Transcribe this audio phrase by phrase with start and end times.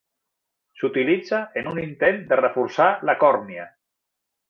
[0.79, 3.71] S'utilitza en un intent de reforçar la còrnia.